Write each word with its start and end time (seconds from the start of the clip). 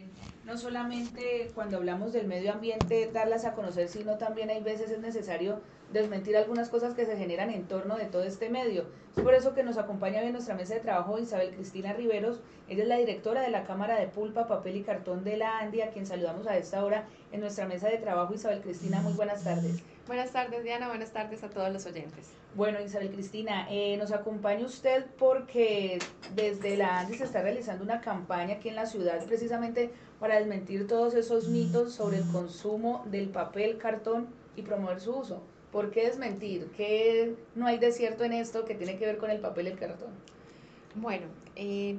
you. 0.00 0.29
No 0.44 0.56
solamente 0.56 1.50
cuando 1.54 1.76
hablamos 1.76 2.12
del 2.12 2.26
medio 2.26 2.52
ambiente 2.52 3.10
darlas 3.12 3.44
a 3.44 3.52
conocer, 3.52 3.88
sino 3.88 4.16
también 4.16 4.50
hay 4.50 4.62
veces 4.62 4.90
es 4.90 5.00
necesario 5.00 5.60
desmentir 5.92 6.36
algunas 6.36 6.68
cosas 6.68 6.94
que 6.94 7.04
se 7.04 7.16
generan 7.16 7.50
en 7.50 7.66
torno 7.66 7.96
de 7.96 8.06
todo 8.06 8.22
este 8.22 8.48
medio. 8.48 8.86
Es 9.16 9.22
por 9.22 9.34
eso 9.34 9.54
que 9.54 9.64
nos 9.64 9.76
acompaña 9.76 10.22
en 10.22 10.32
nuestra 10.32 10.54
mesa 10.54 10.74
de 10.74 10.80
trabajo 10.80 11.18
Isabel 11.18 11.50
Cristina 11.54 11.92
Riveros, 11.92 12.40
ella 12.68 12.84
es 12.84 12.88
la 12.88 12.98
directora 12.98 13.42
de 13.42 13.50
la 13.50 13.64
Cámara 13.64 13.98
de 13.98 14.06
Pulpa, 14.06 14.46
Papel 14.46 14.76
y 14.76 14.82
Cartón 14.82 15.24
de 15.24 15.36
la 15.36 15.58
Andia, 15.58 15.86
a 15.86 15.90
quien 15.90 16.06
saludamos 16.06 16.46
a 16.46 16.56
esta 16.56 16.84
hora 16.84 17.04
en 17.32 17.40
nuestra 17.40 17.66
mesa 17.66 17.88
de 17.88 17.98
trabajo. 17.98 18.32
Isabel 18.32 18.60
Cristina, 18.60 19.00
muy 19.00 19.12
buenas 19.14 19.42
tardes. 19.42 19.82
Buenas 20.06 20.30
tardes 20.30 20.62
Diana, 20.62 20.88
buenas 20.88 21.12
tardes 21.12 21.42
a 21.42 21.50
todos 21.50 21.72
los 21.72 21.86
oyentes. 21.86 22.30
Bueno, 22.54 22.80
Isabel 22.80 23.10
Cristina, 23.10 23.66
eh, 23.70 23.96
nos 23.96 24.12
acompaña 24.12 24.66
usted 24.66 25.06
porque 25.18 25.98
desde 26.34 26.76
la 26.76 27.00
ANDI 27.00 27.18
se 27.18 27.24
está 27.24 27.42
realizando 27.42 27.84
una 27.84 28.00
campaña 28.00 28.54
aquí 28.54 28.68
en 28.68 28.76
la 28.76 28.86
ciudad 28.86 29.24
precisamente 29.26 29.92
para 30.20 30.36
desmentir 30.36 30.86
todos 30.86 31.14
esos 31.14 31.48
mitos 31.48 31.94
sobre 31.94 32.18
el 32.18 32.26
consumo 32.30 33.02
del 33.10 33.30
papel, 33.30 33.78
cartón 33.78 34.28
y 34.54 34.62
promover 34.62 35.00
su 35.00 35.16
uso. 35.16 35.40
¿Por 35.72 35.90
qué 35.90 36.06
desmentir? 36.06 36.70
¿Qué 36.76 37.34
no 37.54 37.66
hay 37.66 37.78
desierto 37.78 38.22
en 38.24 38.34
esto 38.34 38.64
que 38.66 38.74
tiene 38.74 38.98
que 38.98 39.06
ver 39.06 39.16
con 39.16 39.30
el 39.30 39.40
papel 39.40 39.66
y 39.66 39.70
el 39.70 39.78
cartón? 39.78 40.10
Bueno, 40.94 41.26
eh, 41.56 41.96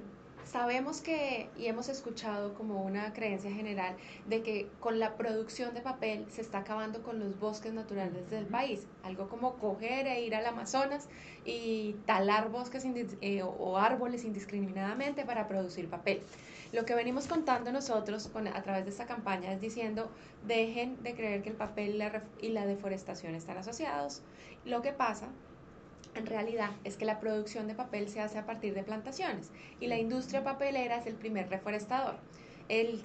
sabemos 0.51 0.99
que 0.99 1.49
y 1.57 1.67
hemos 1.67 1.87
escuchado 1.87 2.53
como 2.55 2.83
una 2.83 3.13
creencia 3.13 3.49
general 3.51 3.95
de 4.27 4.43
que 4.43 4.67
con 4.81 4.99
la 4.99 5.15
producción 5.15 5.73
de 5.73 5.79
papel 5.79 6.25
se 6.29 6.41
está 6.41 6.59
acabando 6.59 7.01
con 7.03 7.19
los 7.19 7.39
bosques 7.39 7.73
naturales 7.73 8.29
del 8.29 8.45
país. 8.45 8.85
Algo 9.03 9.29
como 9.29 9.55
coger 9.57 10.07
e 10.07 10.25
ir 10.25 10.35
al 10.35 10.45
Amazonas 10.45 11.07
y 11.45 11.95
talar 12.05 12.49
bosques 12.49 12.85
eh, 13.21 13.43
o 13.43 13.77
árboles 13.77 14.25
indiscriminadamente 14.25 15.23
para 15.25 15.47
producir 15.47 15.89
papel. 15.89 16.21
Lo 16.73 16.85
que 16.85 16.95
venimos 16.95 17.27
contando 17.27 17.71
nosotros 17.71 18.27
con, 18.27 18.47
a 18.47 18.61
través 18.61 18.83
de 18.83 18.91
esta 18.91 19.05
campaña 19.05 19.53
es 19.53 19.61
diciendo, 19.61 20.11
dejen 20.45 21.01
de 21.01 21.15
creer 21.15 21.43
que 21.43 21.49
el 21.49 21.55
papel 21.55 22.01
y 22.41 22.49
la 22.49 22.65
deforestación 22.65 23.35
están 23.35 23.57
asociados. 23.57 24.21
Lo 24.65 24.81
que 24.81 24.91
pasa 24.91 25.29
en 26.15 26.25
realidad 26.25 26.71
es 26.83 26.97
que 26.97 27.05
la 27.05 27.19
producción 27.19 27.67
de 27.67 27.75
papel 27.75 28.09
se 28.09 28.21
hace 28.21 28.37
a 28.37 28.45
partir 28.45 28.73
de 28.73 28.83
plantaciones 28.83 29.51
y 29.79 29.87
la 29.87 29.97
industria 29.97 30.43
papelera 30.43 30.97
es 30.97 31.05
el 31.05 31.15
primer 31.15 31.49
reforestador. 31.49 32.15
El, 32.69 33.01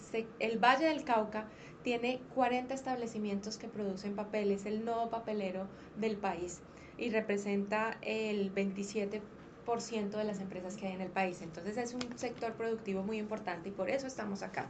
Valle 0.58 0.86
del 0.86 1.04
Cauca 1.04 1.48
tiene 1.82 2.20
40 2.34 2.74
establecimientos 2.74 3.56
que 3.56 3.68
producen 3.68 4.14
papel, 4.14 4.50
es 4.52 4.66
el 4.66 4.84
nodo 4.84 5.10
papelero 5.10 5.66
del 5.96 6.16
país 6.16 6.60
y 6.98 7.10
representa 7.10 7.98
el 8.02 8.50
27 8.50 9.20
de 9.66 10.24
las 10.24 10.38
empresas 10.38 10.76
que 10.76 10.86
hay 10.86 10.92
en 10.92 11.00
el 11.00 11.10
país. 11.10 11.42
Entonces 11.42 11.76
es 11.76 11.92
un 11.92 12.16
sector 12.16 12.52
productivo 12.52 13.02
muy 13.02 13.18
importante 13.18 13.68
y 13.68 13.72
por 13.72 13.90
eso 13.90 14.06
estamos 14.06 14.42
acá. 14.42 14.68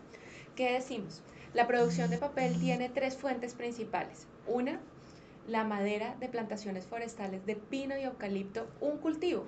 ¿Qué 0.54 0.72
decimos? 0.72 1.22
La 1.52 1.66
producción 1.66 2.08
de 2.08 2.16
papel 2.16 2.58
tiene 2.58 2.88
tres 2.88 3.14
fuentes 3.14 3.54
principales. 3.54 4.26
Una, 4.46 4.80
la 5.48 5.64
madera 5.64 6.16
de 6.20 6.28
plantaciones 6.28 6.86
forestales 6.86 7.44
de 7.46 7.56
pino 7.56 7.96
y 7.96 8.02
eucalipto, 8.02 8.66
un 8.80 8.98
cultivo 8.98 9.44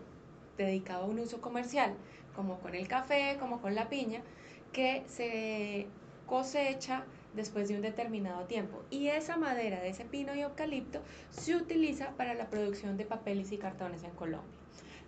dedicado 0.57 1.05
a 1.05 1.07
un 1.07 1.19
uso 1.19 1.41
comercial, 1.41 1.95
como 2.35 2.59
con 2.61 2.75
el 2.75 2.89
café, 2.89 3.37
como 3.39 3.61
con 3.61 3.75
la 3.75 3.89
piña, 3.89 4.23
que 4.73 5.05
se 5.07 5.87
cosecha 6.27 7.05
después 7.35 7.69
de 7.69 7.77
un 7.77 7.83
determinado 7.83 8.45
tiempo. 8.45 8.83
Y 8.91 9.09
esa 9.09 9.37
madera 9.37 9.81
de 9.81 9.89
ese 9.91 10.05
pino 10.05 10.35
y 10.35 10.41
eucalipto 10.41 11.01
se 11.31 11.57
utiliza 11.57 12.11
para 12.17 12.35
la 12.35 12.51
producción 12.51 12.97
de 12.97 13.05
papeles 13.05 13.53
y 13.53 13.59
cartones 13.59 14.05
en 14.05 14.11
Colombia. 14.11 14.51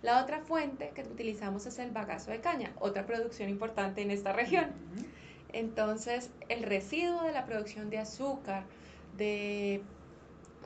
La 0.01 0.23
otra 0.23 0.39
fuente 0.39 0.91
que 0.95 1.03
utilizamos 1.03 1.65
es 1.67 1.77
el 1.77 1.91
bagazo 1.91 2.31
de 2.31 2.41
caña, 2.41 2.73
otra 2.79 3.05
producción 3.05 3.49
importante 3.49 4.01
en 4.01 4.09
esta 4.09 4.33
región. 4.33 4.71
Entonces, 5.53 6.31
el 6.49 6.63
residuo 6.63 7.23
de 7.23 7.33
la 7.33 7.45
producción 7.45 7.89
de 7.89 7.99
azúcar, 7.99 8.63
de 9.17 9.83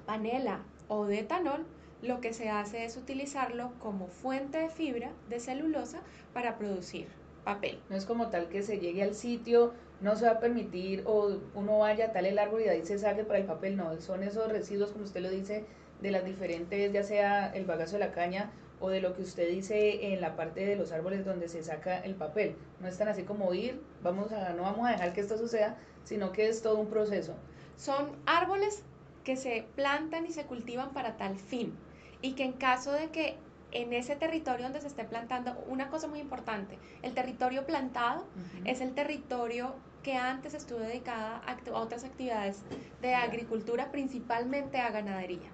panela 0.06 0.62
o 0.88 1.06
de 1.06 1.20
etanol, 1.20 1.66
lo 2.02 2.22
que 2.22 2.34
se 2.34 2.50
hace 2.50 2.86
es 2.86 2.98
utilizarlo 2.98 3.72
como 3.80 4.08
fuente 4.08 4.60
de 4.60 4.70
fibra 4.70 5.12
de 5.30 5.40
celulosa 5.40 6.02
para 6.34 6.58
producir 6.58 7.08
papel. 7.44 7.80
No 7.90 7.96
es 7.96 8.06
como 8.06 8.30
tal 8.30 8.50
que 8.50 8.64
se 8.64 8.80
llegue 8.80 9.04
al 9.04 9.16
sitio, 9.16 9.74
no 10.02 10.16
se 10.16 10.26
va 10.26 10.34
a 10.34 10.40
permitir 10.40 11.04
o 11.06 11.38
uno 11.54 11.80
vaya 11.80 12.08
a 12.08 12.12
tal 12.12 12.26
el 12.26 12.38
árbol 12.38 12.62
y 12.62 12.66
de 12.66 12.72
ahí 12.72 12.86
se 12.86 12.98
saque 13.00 13.24
para 13.24 13.40
el 13.40 13.46
papel, 13.46 13.78
no, 13.78 14.00
son 14.02 14.24
esos 14.24 14.52
residuos, 14.52 14.92
como 14.92 15.06
usted 15.06 15.22
lo 15.22 15.30
dice, 15.30 15.66
de 16.02 16.12
las 16.12 16.26
diferentes, 16.26 16.92
ya 16.92 17.04
sea 17.04 17.48
el 17.54 17.66
bagazo 17.66 17.94
de 17.94 18.00
la 18.00 18.12
caña 18.12 18.52
o 18.80 18.90
de 18.90 19.00
lo 19.00 19.16
que 19.16 19.22
usted 19.22 19.50
dice 19.50 20.14
en 20.14 20.20
la 20.20 20.36
parte 20.36 20.66
de 20.66 20.76
los 20.76 20.92
árboles 20.92 21.24
donde 21.24 21.48
se 21.48 21.64
saca 21.64 22.00
el 22.00 22.16
papel. 22.16 22.56
No 22.82 22.88
es 22.88 22.98
tan 22.98 23.08
así 23.08 23.24
como 23.24 23.54
ir, 23.54 23.82
vamos 24.04 24.32
a, 24.34 24.54
no 24.54 24.64
vamos 24.64 24.88
a 24.88 24.92
dejar 24.92 25.14
que 25.14 25.22
esto 25.22 25.38
suceda, 25.38 25.78
sino 26.04 26.32
que 26.34 26.50
es 26.50 26.62
todo 26.62 26.78
un 26.78 26.88
proceso. 26.88 27.36
Son 27.78 28.12
árboles 28.26 28.84
que 29.26 29.36
se 29.36 29.68
plantan 29.76 30.26
y 30.26 30.32
se 30.32 30.46
cultivan 30.46 30.92
para 30.92 31.18
tal 31.18 31.38
fin. 31.38 31.76
Y 32.22 32.34
que 32.34 32.46
en 32.46 32.54
caso 32.54 32.94
de 32.94 33.10
que 33.10 33.36
en 33.72 33.92
ese 33.92 34.16
territorio 34.16 34.64
donde 34.64 34.80
se 34.80 34.88
esté 34.88 35.04
plantando, 35.04 35.58
una 35.68 35.90
cosa 35.90 36.08
muy 36.08 36.20
importante, 36.20 36.78
el 37.02 37.14
territorio 37.14 37.66
plantado 37.66 38.26
es 38.64 38.80
el 38.80 38.94
territorio 38.94 39.76
que 40.02 40.16
antes 40.16 40.54
estuvo 40.54 40.80
dedicada 40.80 41.42
a, 41.46 41.58
otras 41.78 42.04
actividades 42.04 42.62
de 43.02 43.16
agricultura, 43.16 43.92
principalmente 43.92 44.80
a 44.80 44.92
ganadería. 44.92 45.50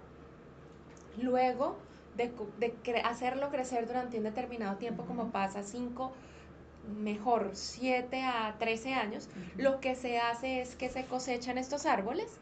Luego, 1.20 1.78
de, 2.18 2.32
hacerlo 3.04 3.50
crecer 3.50 3.88
durante 3.88 4.18
un 4.18 4.24
determinado 4.24 4.76
tiempo, 4.76 5.06
como 5.06 5.32
pasa 5.32 5.64
5, 5.64 6.12
mejor 7.00 7.52
7 7.54 8.22
a 8.24 8.56
13 8.60 8.94
años, 8.94 9.30
lo 9.58 9.80
que 9.80 9.96
se 9.96 10.20
hace 10.20 10.62
es 10.62 10.76
que 10.76 10.90
se 10.90 11.06
cosechan 11.06 11.58
estos 11.58 11.86
árboles 11.86 12.40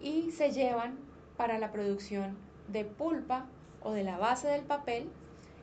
y 0.00 0.30
se 0.30 0.52
llevan 0.52 0.98
para 1.36 1.58
la 1.58 1.72
producción 1.72 2.36
de 2.68 2.84
pulpa 2.84 3.46
o 3.82 3.92
de 3.92 4.04
la 4.04 4.18
base 4.18 4.48
del 4.48 4.64
papel 4.64 5.08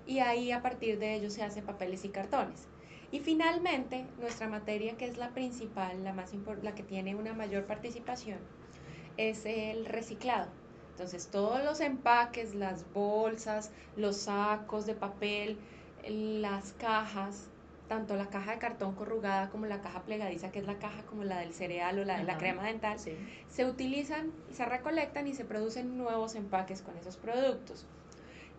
y 0.05 0.19
ahí 0.19 0.51
a 0.51 0.61
partir 0.61 0.99
de 0.99 1.15
ello 1.15 1.29
se 1.29 1.43
hacen 1.43 1.65
papeles 1.65 2.05
y 2.05 2.09
cartones. 2.09 2.67
Y 3.11 3.19
finalmente, 3.19 4.05
nuestra 4.19 4.47
materia 4.47 4.97
que 4.97 5.05
es 5.05 5.17
la 5.17 5.29
principal, 5.29 6.03
la 6.03 6.13
más 6.13 6.33
la 6.61 6.75
que 6.75 6.83
tiene 6.83 7.15
una 7.15 7.33
mayor 7.33 7.65
participación, 7.65 8.39
es 9.17 9.45
el 9.45 9.85
reciclado. 9.85 10.49
Entonces, 10.91 11.27
todos 11.27 11.63
los 11.63 11.81
empaques, 11.81 12.55
las 12.55 12.91
bolsas, 12.93 13.71
los 13.95 14.17
sacos 14.17 14.85
de 14.85 14.95
papel, 14.95 15.57
las 16.07 16.73
cajas, 16.73 17.49
tanto 17.87 18.15
la 18.15 18.27
caja 18.27 18.51
de 18.51 18.57
cartón 18.57 18.95
corrugada 18.95 19.49
como 19.49 19.65
la 19.65 19.81
caja 19.81 20.01
plegadiza, 20.01 20.51
que 20.51 20.59
es 20.59 20.65
la 20.65 20.79
caja 20.79 21.03
como 21.03 21.23
la 21.23 21.39
del 21.39 21.53
cereal 21.53 21.99
o 21.99 22.05
la 22.05 22.17
de 22.17 22.23
la 22.23 22.37
crema 22.37 22.65
dental, 22.65 22.97
se 22.99 23.65
utilizan 23.65 24.31
se 24.51 24.65
recolectan 24.65 25.27
y 25.27 25.33
se 25.33 25.45
producen 25.45 25.97
nuevos 25.97 26.35
empaques 26.35 26.81
con 26.81 26.97
esos 26.97 27.17
productos. 27.17 27.85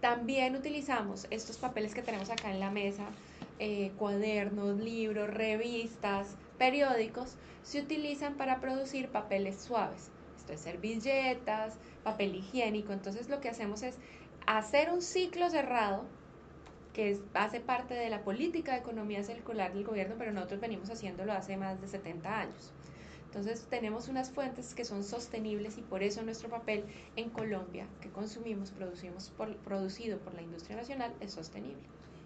También 0.01 0.55
utilizamos 0.55 1.27
estos 1.31 1.57
papeles 1.57 1.95
que 1.95 2.03
tenemos 2.03 2.31
acá 2.31 2.53
en 2.53 2.61
la 2.61 2.71
mesa, 2.71 3.07
eh, 3.59 3.93
cuadernos, 3.99 4.79
libros, 4.79 5.31
revistas, 5.31 6.37
periódicos, 6.59 7.37
se 7.63 7.81
utilizan 7.81 8.35
para 8.35 8.61
producir 8.61 9.09
papeles 9.09 9.61
suaves 9.61 10.11
de 10.47 10.57
servilletas, 10.57 11.75
papel 12.05 12.37
higiénico. 12.37 12.93
Entonces 12.93 13.29
lo 13.29 13.41
que 13.41 13.49
hacemos 13.49 13.83
es 13.83 13.97
hacer 14.47 14.91
un 14.93 15.03
ciclo 15.03 15.51
cerrado 15.51 16.05
que 16.97 17.19
hace 17.35 17.61
parte 17.61 17.93
de 17.93 18.09
la 18.09 18.23
política 18.23 18.73
de 18.73 18.79
economía 18.79 19.23
circular 19.23 19.75
del 19.75 19.85
gobierno, 19.85 20.15
pero 20.17 20.33
nosotros 20.33 20.63
venimos 20.63 20.89
haciéndolo 20.89 21.35
hace 21.35 21.59
más 21.59 21.79
de 21.79 21.89
70 21.89 22.41
años. 22.41 22.73
Entonces 23.27 23.67
tenemos 23.69 24.09
unas 24.09 24.31
fuentes 24.31 24.73
que 24.73 24.87
son 24.87 25.05
sostenibles 25.05 25.77
y 25.77 25.83
por 25.83 26.03
eso 26.03 26.23
nuestro 26.23 26.49
papel 26.49 26.85
en 27.17 27.29
Colombia 27.29 27.87
que 28.01 28.09
consumimos, 28.09 28.71
producimos 28.71 29.29
por, 29.37 29.55
producido 29.59 30.17
por 30.21 30.33
la 30.33 30.41
industria 30.41 30.79
nacional, 30.79 31.13
es 31.21 31.33
sostenible. 31.33 31.83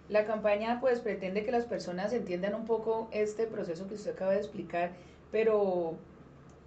La 0.08 0.24
campaña 0.24 0.78
pues 0.80 1.00
pretende 1.00 1.44
que 1.44 1.50
las 1.50 1.64
personas 1.64 2.12
entiendan 2.12 2.54
un 2.54 2.64
poco 2.64 3.08
este 3.10 3.48
proceso 3.48 3.88
que 3.88 3.94
usted 3.94 4.12
acaba 4.12 4.30
de 4.30 4.38
explicar, 4.38 4.92
pero 5.32 5.96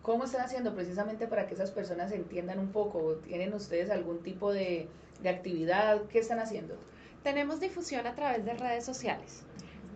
¿Cómo 0.02 0.26
están 0.26 0.42
haciendo 0.42 0.76
precisamente 0.76 1.28
para 1.28 1.48
que 1.48 1.54
esas 1.54 1.72
personas 1.72 2.12
entiendan 2.12 2.60
un 2.60 2.74
poco? 2.74 3.22
¿Tienen 3.26 3.54
ustedes 3.54 3.90
algún 3.90 4.22
tipo 4.22 4.52
de, 4.52 4.90
actividad? 5.24 6.02
¿Qué 6.12 6.20
están 6.20 6.40
haciendo? 6.40 6.76
Tenemos 7.24 7.62
difusión 7.62 8.06
a 8.06 8.16
través 8.16 8.44
de 8.44 8.54
redes 8.54 8.84
sociales. 8.86 9.44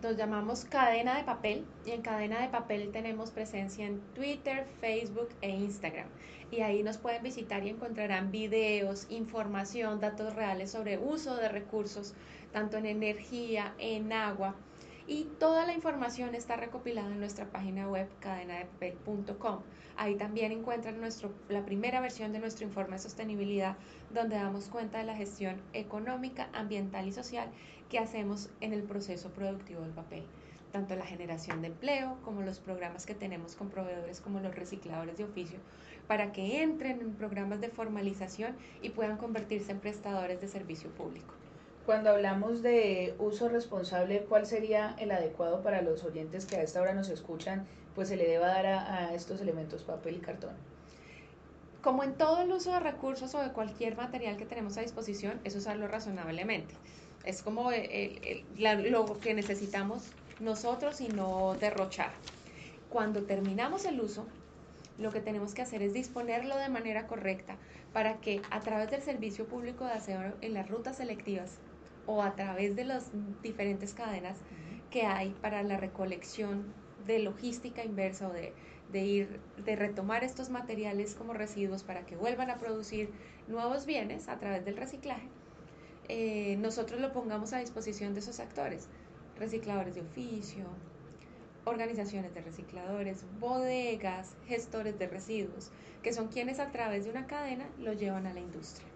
Nos 0.02 0.16
llamamos 0.16 0.64
Cadena 0.64 1.18
de 1.18 1.24
Papel 1.24 1.66
y 1.84 1.90
en 1.90 2.00
Cadena 2.00 2.40
de 2.40 2.48
Papel 2.48 2.90
tenemos 2.90 3.30
presencia 3.32 3.84
en 3.84 4.00
Twitter, 4.14 4.66
Facebook 4.80 5.28
e 5.42 5.50
Instagram. 5.50 6.06
Y 6.50 6.62
ahí 6.62 6.82
nos 6.82 6.96
pueden 6.96 7.22
visitar 7.22 7.62
y 7.66 7.68
encontrarán 7.68 8.30
videos, 8.30 9.06
información, 9.10 10.00
datos 10.00 10.34
reales 10.36 10.70
sobre 10.70 10.96
uso 10.96 11.36
de 11.36 11.50
recursos, 11.50 12.14
tanto 12.50 12.78
en 12.78 12.86
energía, 12.86 13.74
en 13.78 14.10
agua. 14.10 14.54
Y 15.10 15.24
toda 15.38 15.64
la 15.64 15.72
información 15.72 16.34
está 16.34 16.56
recopilada 16.56 17.10
en 17.10 17.18
nuestra 17.18 17.46
página 17.46 17.88
web 17.88 18.06
cadenadepapel.com. 18.20 19.60
Ahí 19.96 20.16
también 20.16 20.52
encuentran 20.52 21.00
la 21.48 21.64
primera 21.64 22.02
versión 22.02 22.30
de 22.34 22.40
nuestro 22.40 22.66
informe 22.66 22.96
de 22.96 23.02
sostenibilidad, 23.02 23.78
donde 24.12 24.36
damos 24.36 24.68
cuenta 24.68 24.98
de 24.98 25.04
la 25.04 25.16
gestión 25.16 25.62
económica, 25.72 26.50
ambiental 26.52 27.08
y 27.08 27.12
social 27.12 27.48
que 27.88 27.98
hacemos 27.98 28.50
en 28.60 28.74
el 28.74 28.82
proceso 28.82 29.30
productivo 29.30 29.80
del 29.80 29.92
papel. 29.92 30.24
tanto 30.72 30.94
la 30.94 31.06
generación 31.06 31.62
de 31.62 31.68
empleo 31.68 32.18
como 32.22 32.42
los 32.42 32.60
programas 32.60 33.06
que 33.06 33.14
tenemos 33.14 33.56
con 33.56 33.70
proveedores 33.70 34.20
como 34.20 34.40
los 34.40 34.54
recicladores 34.54 35.16
de 35.16 35.24
oficio, 35.24 35.58
para 36.06 36.32
que 36.32 36.62
entren 36.62 37.00
en 37.00 37.14
programas 37.14 37.62
de 37.62 37.70
formalización 37.70 38.54
y 38.82 38.90
puedan 38.90 39.16
convertirse 39.16 39.72
en 39.72 39.80
prestadores 39.80 40.42
de 40.42 40.48
servicio 40.48 40.90
público. 40.90 41.32
Cuando 41.88 42.10
hablamos 42.10 42.60
de 42.60 43.14
uso 43.18 43.48
responsable, 43.48 44.26
¿cuál 44.28 44.44
sería 44.44 44.94
el 44.98 45.10
adecuado 45.10 45.62
para 45.62 45.80
los 45.80 46.04
oyentes 46.04 46.44
que 46.44 46.56
a 46.56 46.62
esta 46.62 46.82
hora 46.82 46.92
nos 46.92 47.08
escuchan? 47.08 47.66
Pues 47.94 48.08
se 48.08 48.16
le 48.16 48.28
deba 48.28 48.48
dar 48.48 48.66
a, 48.66 49.14
estos 49.14 49.40
elementos 49.40 49.84
papel 49.84 50.16
y 50.16 50.20
cartón. 50.20 50.50
Como 51.80 52.04
en 52.04 52.12
todo 52.12 52.42
el 52.42 52.52
uso 52.52 52.72
de 52.72 52.80
recursos 52.80 53.34
o 53.34 53.40
de 53.40 53.52
cualquier 53.52 53.96
material 53.96 54.36
que 54.36 54.44
tenemos 54.44 54.76
a 54.76 54.82
disposición, 54.82 55.40
es 55.44 55.56
usarlo 55.56 55.88
razonablemente. 55.88 56.74
Es 57.24 57.40
como 57.42 57.70
lo 57.70 59.18
que 59.20 59.32
necesitamos 59.32 60.10
nosotros 60.40 61.00
y 61.00 61.08
no 61.08 61.54
derrochar. 61.54 62.10
Cuando 62.90 63.22
terminamos 63.22 63.86
el 63.86 63.98
uso, 63.98 64.26
lo 64.98 65.10
que 65.10 65.22
tenemos 65.22 65.54
que 65.54 65.62
hacer 65.62 65.80
es 65.80 65.94
disponerlo 65.94 66.54
de 66.58 66.68
manera 66.68 67.06
correcta 67.06 67.56
para 67.94 68.18
que 68.18 68.42
a 68.50 68.60
través 68.60 68.90
del 68.90 69.00
servicio 69.00 69.46
público 69.46 69.86
de 69.86 69.92
aseo 69.92 70.34
en 70.42 70.52
las 70.52 70.68
rutas 70.68 70.98
selectivas 70.98 71.58
o 72.08 72.22
a 72.22 72.34
través 72.34 72.74
de 72.74 72.84
las 72.84 73.10
diferentes 73.42 73.92
cadenas 73.92 74.38
que 74.90 75.02
hay 75.02 75.36
para 75.42 75.62
la 75.62 75.76
recolección 75.76 76.64
de 77.06 77.18
logística 77.18 77.84
inversa 77.84 78.28
o 78.28 78.32
de, 78.32 79.04
ir, 79.04 79.40
de 79.64 79.76
retomar 79.76 80.24
estos 80.24 80.48
materiales 80.48 81.14
como 81.14 81.34
residuos 81.34 81.84
para 81.84 82.06
que 82.06 82.16
vuelvan 82.16 82.50
a 82.50 82.56
producir 82.56 83.10
nuevos 83.46 83.84
bienes 83.84 84.28
a 84.28 84.38
través 84.38 84.64
del 84.64 84.78
reciclaje, 84.78 85.28
eh, 86.08 86.56
nosotros 86.56 86.98
lo 86.98 87.12
pongamos 87.12 87.52
a 87.52 87.58
disposición 87.58 88.14
de 88.14 88.20
esos 88.20 88.40
actores 88.40 88.88
recicladores 89.38 89.94
de 89.94 90.00
oficio, 90.00 90.64
organizaciones 91.66 92.34
de 92.34 92.40
recicladores, 92.40 93.24
bodegas, 93.38 94.34
gestores 94.46 94.98
de 94.98 95.06
residuos, 95.06 95.70
que 96.02 96.14
son 96.14 96.28
quienes 96.28 96.58
a 96.58 96.72
través 96.72 97.04
de 97.04 97.10
una 97.10 97.26
cadena 97.26 97.68
lo 97.78 97.92
llevan 97.92 98.26
a 98.26 98.32
la 98.32 98.40
industria. 98.40 98.88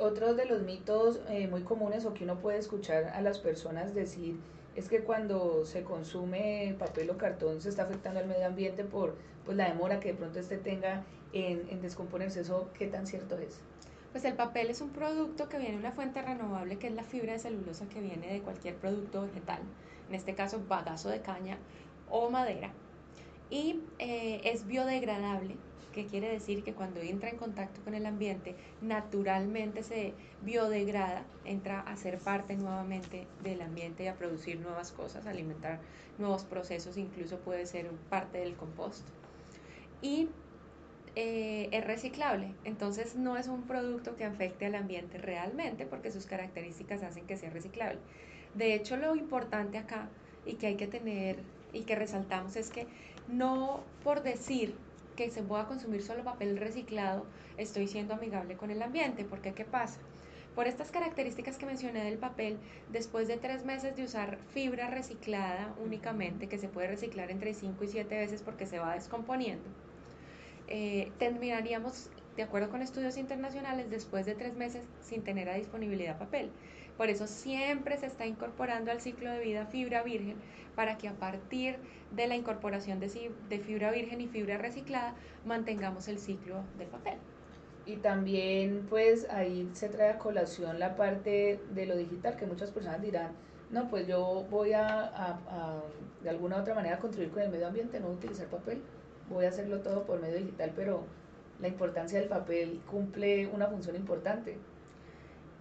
Otro 0.00 0.34
de 0.34 0.46
los 0.46 0.62
mitos 0.62 1.20
eh, 1.28 1.46
muy 1.46 1.60
comunes 1.60 2.06
o 2.06 2.14
que 2.14 2.24
uno 2.24 2.38
puede 2.38 2.56
escuchar 2.56 3.08
a 3.08 3.20
las 3.20 3.38
personas 3.38 3.94
decir 3.94 4.40
es 4.74 4.88
que 4.88 5.02
cuando 5.02 5.66
se 5.66 5.84
consume 5.84 6.74
papel 6.78 7.10
o 7.10 7.18
cartón 7.18 7.60
se 7.60 7.68
está 7.68 7.82
afectando 7.82 8.18
al 8.18 8.26
medio 8.26 8.46
ambiente 8.46 8.82
por 8.82 9.14
pues, 9.44 9.58
la 9.58 9.68
demora 9.68 10.00
que 10.00 10.12
de 10.12 10.14
pronto 10.14 10.38
este 10.38 10.56
tenga 10.56 11.04
en, 11.34 11.68
en 11.68 11.82
descomponerse. 11.82 12.40
¿Eso 12.40 12.70
qué 12.72 12.86
tan 12.86 13.06
cierto 13.06 13.36
es? 13.36 13.60
Pues 14.10 14.24
el 14.24 14.32
papel 14.32 14.70
es 14.70 14.80
un 14.80 14.88
producto 14.88 15.50
que 15.50 15.58
viene 15.58 15.74
de 15.74 15.80
una 15.80 15.92
fuente 15.92 16.22
renovable 16.22 16.78
que 16.78 16.86
es 16.86 16.94
la 16.94 17.04
fibra 17.04 17.34
de 17.34 17.38
celulosa 17.38 17.86
que 17.90 18.00
viene 18.00 18.32
de 18.32 18.40
cualquier 18.40 18.76
producto 18.76 19.20
vegetal, 19.20 19.60
en 20.08 20.14
este 20.14 20.34
caso 20.34 20.62
bagazo 20.66 21.10
de 21.10 21.20
caña 21.20 21.58
o 22.08 22.30
madera, 22.30 22.72
y 23.50 23.80
eh, 23.98 24.40
es 24.44 24.66
biodegradable, 24.66 25.56
que 25.92 26.06
quiere 26.06 26.28
decir 26.30 26.62
que 26.62 26.72
cuando 26.72 27.00
entra 27.00 27.28
en 27.28 27.36
contacto 27.36 27.80
con 27.82 27.94
el 27.94 28.06
ambiente, 28.06 28.54
naturalmente 28.80 29.82
se 29.82 30.14
biodegrada, 30.42 31.24
entra 31.44 31.80
a 31.80 31.96
ser 31.96 32.18
parte 32.18 32.56
nuevamente 32.56 33.26
del 33.42 33.62
ambiente 33.62 34.04
y 34.04 34.06
a 34.08 34.14
producir 34.14 34.60
nuevas 34.60 34.92
cosas, 34.92 35.26
alimentar 35.26 35.80
nuevos 36.18 36.44
procesos, 36.44 36.96
incluso 36.96 37.38
puede 37.38 37.66
ser 37.66 37.90
parte 38.08 38.38
del 38.38 38.54
compost. 38.54 39.06
Y 40.02 40.28
eh, 41.16 41.68
es 41.72 41.84
reciclable, 41.84 42.54
entonces 42.64 43.16
no 43.16 43.36
es 43.36 43.48
un 43.48 43.62
producto 43.62 44.16
que 44.16 44.24
afecte 44.24 44.66
al 44.66 44.76
ambiente 44.76 45.18
realmente 45.18 45.84
porque 45.84 46.12
sus 46.12 46.26
características 46.26 47.02
hacen 47.02 47.26
que 47.26 47.36
sea 47.36 47.50
reciclable. 47.50 47.98
De 48.54 48.74
hecho, 48.74 48.96
lo 48.96 49.16
importante 49.16 49.78
acá 49.78 50.08
y 50.46 50.54
que 50.54 50.68
hay 50.68 50.76
que 50.76 50.86
tener 50.86 51.38
y 51.72 51.82
que 51.82 51.96
resaltamos 51.96 52.56
es 52.56 52.70
que 52.70 52.86
no 53.28 53.80
por 54.02 54.22
decir 54.22 54.74
que 55.24 55.30
se 55.30 55.42
pueda 55.42 55.66
consumir 55.66 56.02
solo 56.02 56.24
papel 56.24 56.56
reciclado 56.56 57.26
estoy 57.58 57.86
siendo 57.86 58.14
amigable 58.14 58.56
con 58.56 58.70
el 58.70 58.80
ambiente, 58.80 59.22
porque 59.24 59.52
¿qué 59.52 59.66
pasa? 59.66 59.98
Por 60.54 60.66
estas 60.66 60.90
características 60.90 61.58
que 61.58 61.66
mencioné 61.66 62.04
del 62.04 62.16
papel, 62.16 62.56
después 62.90 63.28
de 63.28 63.36
tres 63.36 63.66
meses 63.66 63.94
de 63.96 64.04
usar 64.04 64.38
fibra 64.54 64.88
reciclada 64.88 65.74
únicamente, 65.84 66.48
que 66.48 66.56
se 66.56 66.68
puede 66.68 66.88
reciclar 66.88 67.30
entre 67.30 67.52
5 67.52 67.84
y 67.84 67.88
7 67.88 68.16
veces 68.16 68.42
porque 68.42 68.64
se 68.64 68.78
va 68.78 68.94
descomponiendo, 68.94 69.68
eh, 70.68 71.12
terminaríamos, 71.18 72.08
de 72.36 72.42
acuerdo 72.42 72.70
con 72.70 72.82
estudios 72.82 73.16
internacionales, 73.16 73.90
después 73.90 74.26
de 74.26 74.34
tres 74.34 74.54
meses 74.54 74.82
sin 75.00 75.22
tener 75.22 75.48
a 75.48 75.54
disponibilidad 75.54 76.18
papel. 76.18 76.50
Por 76.96 77.08
eso 77.08 77.26
siempre 77.26 77.96
se 77.96 78.06
está 78.06 78.26
incorporando 78.26 78.90
al 78.90 79.00
ciclo 79.00 79.30
de 79.30 79.40
vida 79.40 79.66
fibra 79.66 80.02
virgen 80.02 80.36
para 80.76 80.98
que 80.98 81.08
a 81.08 81.14
partir 81.14 81.76
de 82.10 82.26
la 82.26 82.36
incorporación 82.36 83.00
de, 83.00 83.08
fibra 83.58 83.90
virgen 83.90 84.20
y 84.20 84.28
fibra 84.28 84.58
reciclada 84.58 85.14
mantengamos 85.44 86.08
el 86.08 86.18
ciclo 86.18 86.62
del 86.78 86.88
papel. 86.88 87.18
Y 87.86 87.96
también 87.96 88.86
pues 88.88 89.28
ahí 89.30 89.68
se 89.72 89.88
trae 89.88 90.10
a 90.10 90.18
colación 90.18 90.78
la 90.78 90.96
parte 90.96 91.60
de 91.70 91.86
lo 91.86 91.96
digital 91.96 92.36
que 92.36 92.46
muchas 92.46 92.70
personas 92.70 93.00
dirán, 93.00 93.32
no, 93.70 93.88
pues 93.88 94.06
yo 94.06 94.46
voy 94.50 94.72
a, 94.72 95.04
a 95.16 95.82
de 96.22 96.28
alguna 96.28 96.56
u 96.56 96.60
otra 96.60 96.74
manera 96.74 96.98
contribuir 96.98 97.32
con 97.32 97.42
el 97.42 97.50
medio 97.50 97.68
ambiente, 97.68 97.98
no 97.98 98.08
utilizar 98.08 98.46
papel 98.48 98.82
voy 99.30 99.44
a 99.44 99.48
hacerlo 99.48 99.80
todo 99.80 100.04
por 100.04 100.20
medio 100.20 100.36
digital, 100.36 100.72
pero 100.76 101.04
la 101.60 101.68
importancia 101.68 102.18
del 102.18 102.28
papel 102.28 102.80
cumple 102.90 103.46
una 103.48 103.66
función 103.66 103.96
importante. 103.96 104.56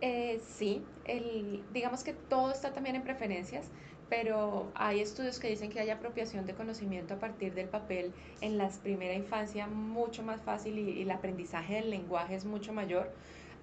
Eh, 0.01 0.40
sí, 0.46 0.84
el, 1.06 1.62
digamos 1.74 2.04
que 2.04 2.13
todo 2.13 2.51
está 2.51 2.72
también 2.72 2.96
en 2.96 3.04
preferencias, 3.04 3.69
pero 4.10 4.72
hay 4.74 5.01
estudios 5.01 5.40
que 5.40 5.50
dicen 5.50 5.69
que 5.69 5.80
hay 5.80 5.90
apropiación 5.90 6.46
de 6.46 6.54
conocimiento 6.54 7.16
a 7.16 7.19
partir 7.19 7.54
del 7.54 7.68
papel 7.68 8.13
en 8.42 8.57
la 8.57 8.69
primera 8.69 9.13
infancia 9.13 9.68
mucho 9.68 10.24
más 10.24 10.42
fácil 10.42 10.80
y, 10.80 11.01
el 11.01 11.12
aprendizaje 11.12 11.75
del 11.75 11.90
lenguaje 11.90 12.36
es 12.36 12.45
mucho 12.45 12.74
mayor. 12.74 13.12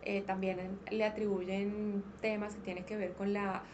Eh, 0.02 0.22
también 0.22 0.78
le 0.90 1.04
atribuyen 1.04 2.04
temas 2.20 2.54
que 2.54 2.60
tienen 2.60 2.84
que 2.84 2.96
ver 2.96 3.12
con 3.14 3.32
la 3.32 3.64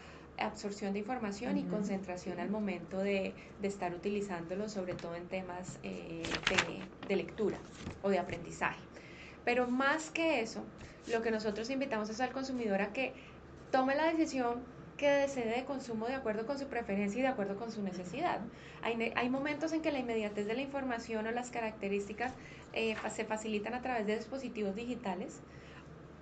absorción 0.43 0.93
de 0.93 0.99
información 0.99 1.57
y 1.57 1.63
concentración 1.63 2.39
al 2.39 2.49
momento 2.49 2.99
de, 2.99 3.33
estar 3.61 3.93
utilizándolo, 3.93 4.69
sobre 4.69 4.93
todo 4.93 5.15
en 5.15 5.27
temas 5.27 5.79
eh, 5.83 6.23
de, 7.07 7.15
lectura 7.15 7.57
o 8.01 8.09
de 8.09 8.19
aprendizaje. 8.19 8.79
Pero 9.45 9.67
más 9.67 10.09
que 10.09 10.41
eso, 10.41 10.63
lo 11.11 11.21
que 11.21 11.31
nosotros 11.31 11.69
invitamos 11.69 12.09
es 12.09 12.21
al 12.21 12.31
consumidor 12.31 12.81
a 12.81 12.93
que 12.93 13.13
tome 13.71 13.95
la 13.95 14.05
decisión 14.05 14.61
que 14.97 15.09
desee 15.09 15.45
de 15.45 15.65
consumo 15.65 16.05
de 16.05 16.13
acuerdo 16.13 16.45
con 16.45 16.59
su 16.59 16.67
preferencia 16.67 17.19
y 17.19 17.21
de 17.23 17.27
acuerdo 17.27 17.57
con 17.57 17.71
su 17.71 17.81
necesidad. 17.81 18.39
Hay, 18.83 19.11
hay 19.15 19.29
momentos 19.29 19.73
en 19.73 19.81
que 19.81 19.91
la 19.91 19.99
inmediatez 19.99 20.45
de 20.45 20.53
la 20.53 20.61
información 20.61 21.25
o 21.25 21.31
las 21.31 21.49
características 21.49 22.33
eh, 22.73 22.95
se 23.13 23.25
facilitan 23.25 23.73
a 23.73 23.81
través 23.81 24.05
de 24.05 24.17
dispositivos 24.17 24.75
digitales 24.75 25.41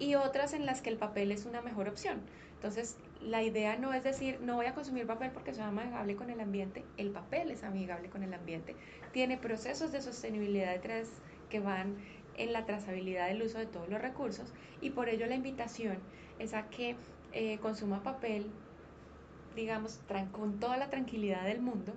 y 0.02 0.16
otras 0.16 0.54
en 0.54 0.66
las 0.66 0.82
que 0.82 0.90
el 0.90 0.98
papel 0.98 1.32
es 1.32 1.46
una 1.46 1.62
mejor 1.62 1.88
opción. 1.88 2.22
Entonces, 2.56 2.98
la 3.22 3.44
idea 3.44 3.78
no 3.78 3.94
es 3.94 4.04
decir, 4.04 4.40
no 4.42 4.56
voy 4.56 4.66
a 4.66 4.74
consumir 4.74 5.06
papel 5.06 5.30
porque 5.30 5.54
soy 5.54 5.64
amigable 5.64 6.16
con 6.16 6.32
el 6.32 6.40
ambiente. 6.42 6.84
El 6.98 7.12
papel 7.12 7.52
es 7.52 7.64
amigable 7.64 8.10
con 8.10 8.24
el 8.24 8.34
ambiente. 8.34 8.76
Tiene 9.14 9.38
procesos 9.38 9.92
de 9.92 10.02
sostenibilidad 10.02 10.72
detrás 10.72 11.08
que 11.52 11.60
van 11.60 11.98
en 12.36 12.52
la 12.52 12.66
trazabilidad 12.66 13.28
del 13.28 13.44
uso 13.44 13.60
de 13.60 13.68
todos 13.68 13.90
los 13.90 14.02
recursos 14.02 14.52
y 14.82 14.90
por 14.90 15.08
ello 15.08 15.28
la 15.28 15.36
invitación 15.36 16.00
es 16.40 16.56
a 16.56 16.68
que 16.70 16.96
eh, 17.34 17.60
consuma 17.60 18.02
papel, 18.02 18.48
digamos, 19.56 20.00
con 20.32 20.60
toda 20.60 20.78
la 20.78 20.90
tranquilidad 20.90 21.44
del 21.44 21.62
mundo 21.62 21.94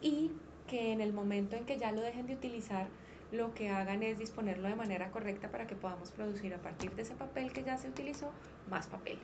y 0.00 0.30
que 0.66 0.92
en 0.92 1.02
el 1.02 1.12
momento 1.12 1.56
en 1.56 1.66
que 1.66 1.76
ya 1.76 1.92
lo 1.92 2.00
dejen 2.00 2.26
de 2.26 2.34
utilizar, 2.34 2.86
lo 3.34 3.54
que 3.54 3.68
hagan 3.68 4.02
es 4.02 4.18
disponerlo 4.18 4.68
de 4.68 4.74
manera 4.74 5.10
correcta 5.10 5.48
para 5.48 5.66
que 5.66 5.74
podamos 5.74 6.10
producir 6.10 6.54
a 6.54 6.58
partir 6.58 6.94
de 6.94 7.02
ese 7.02 7.14
papel 7.14 7.52
que 7.52 7.62
ya 7.62 7.76
se 7.76 7.88
utilizó 7.88 8.30
más 8.70 8.86
papel. 8.86 9.18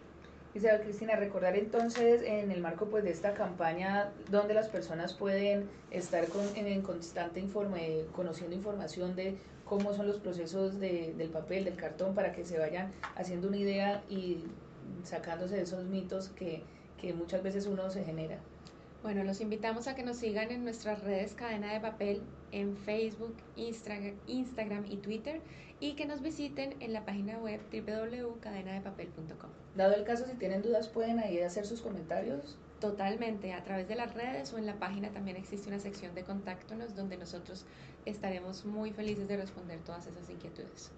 Isabel 0.52 0.82
Cristina, 0.82 1.14
recordar 1.14 1.54
entonces 1.54 2.22
en 2.22 2.50
el 2.50 2.60
marco 2.60 2.86
pues 2.86 3.04
de 3.04 3.10
esta 3.10 3.34
campaña 3.34 4.10
donde 4.30 4.52
las 4.52 4.68
personas 4.68 5.14
pueden 5.14 5.68
estar 5.92 6.26
con, 6.26 6.44
en, 6.56 6.82
constante 6.82 7.38
informe, 7.38 8.04
conociendo 8.12 8.56
información 8.56 9.14
de 9.14 9.36
cómo 9.64 9.94
son 9.94 10.08
los 10.08 10.18
procesos 10.18 10.80
de, 10.80 11.14
del 11.16 11.30
papel, 11.30 11.64
del 11.64 11.76
cartón, 11.76 12.16
para 12.16 12.32
que 12.32 12.44
se 12.44 12.58
vayan 12.58 12.90
haciendo 13.14 13.46
una 13.46 13.58
idea 13.58 14.02
y 14.08 14.42
sacándose 15.04 15.54
de 15.54 15.62
esos 15.62 15.84
mitos 15.84 16.30
que, 16.30 16.64
que 17.00 17.14
muchas 17.14 17.44
veces 17.44 17.66
uno 17.66 17.88
se 17.88 18.02
genera. 18.02 18.38
Bueno, 19.04 19.22
los 19.22 19.40
invitamos 19.40 19.86
a 19.86 19.94
que 19.94 20.02
nos 20.02 20.16
sigan 20.16 20.50
en 20.50 20.64
nuestras 20.64 21.02
redes 21.04 21.34
Cadena 21.34 21.72
de 21.72 21.80
Papel, 21.80 22.22
en 22.52 22.76
Facebook, 22.76 23.34
Instagram 23.56 24.84
y 24.90 24.96
Twitter, 24.96 25.40
y 25.80 25.94
que 25.94 26.06
nos 26.06 26.20
visiten 26.20 26.76
en 26.80 26.92
la 26.92 27.04
página 27.04 27.38
web 27.38 27.60
www.cadenadepapel.com. 27.72 29.50
Dado 29.76 29.94
el 29.94 30.04
caso, 30.04 30.26
si 30.26 30.34
tienen 30.34 30.62
dudas, 30.62 30.88
pueden 30.88 31.18
ahí 31.18 31.40
hacer 31.40 31.66
sus 31.66 31.80
comentarios. 31.80 32.58
Totalmente, 32.80 33.52
a 33.52 33.62
través 33.62 33.88
de 33.88 33.94
las 33.94 34.14
redes 34.14 34.52
o 34.52 34.58
en 34.58 34.66
la 34.66 34.78
página 34.78 35.10
también 35.10 35.36
existe 35.36 35.68
una 35.68 35.78
sección 35.78 36.14
de 36.14 36.24
contáctonos 36.24 36.94
donde 36.94 37.16
nosotros 37.16 37.66
estaremos 38.04 38.64
muy 38.64 38.92
felices 38.92 39.28
de 39.28 39.36
responder 39.36 39.80
todas 39.80 40.06
esas 40.06 40.28
inquietudes. 40.30 40.90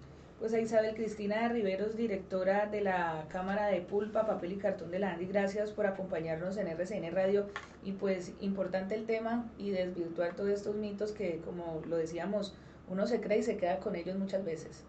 Pues 0.43 0.53
a 0.53 0.59
Isabel 0.59 0.93
Cristina 0.93 1.47
Riveros, 1.47 1.95
directora 1.95 2.65
de 2.65 2.81
la 2.81 3.27
Cámara 3.29 3.67
de 3.67 3.79
Pulpa, 3.79 4.27
Papel 4.27 4.51
y 4.51 4.57
Cartón 4.57 4.91
de 4.91 4.99
la 4.99 5.13
ANDI, 5.13 5.27
gracias 5.27 5.71
por 5.71 5.85
acompañarnos 5.85 6.57
en 6.57 6.67
RCN 6.67 7.13
Radio 7.13 7.47
y 7.81 7.93
pues 7.93 8.33
importante 8.41 8.93
el 8.93 9.05
tema 9.05 9.49
y 9.57 9.69
desvirtuar 9.69 10.35
todos 10.35 10.49
estos 10.49 10.75
mitos 10.75 11.13
que 11.13 11.39
como 11.45 11.81
lo 11.87 11.95
decíamos, 11.95 12.53
uno 12.89 13.07
se 13.07 13.21
cree 13.21 13.37
y 13.37 13.43
se 13.43 13.55
queda 13.55 13.79
con 13.79 13.95
ellos 13.95 14.17
muchas 14.17 14.43
veces. 14.43 14.83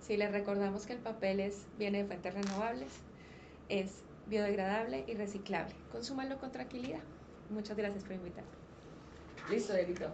Sí, 0.00 0.16
les 0.16 0.32
recordamos 0.32 0.86
que 0.86 0.94
el 0.94 0.98
papel 0.98 1.38
es, 1.38 1.68
viene 1.78 1.98
de 1.98 2.06
fuentes 2.06 2.34
renovables, 2.34 2.90
es 3.68 4.02
biodegradable 4.26 5.04
y 5.06 5.14
reciclable. 5.14 5.76
Consúmanlo 5.92 6.36
con 6.38 6.50
tranquilidad. 6.50 7.04
Muchas 7.48 7.76
gracias 7.76 8.02
por 8.02 8.14
invitarme. 8.14 8.50
Listo, 9.50 9.72
Delito. 9.72 10.10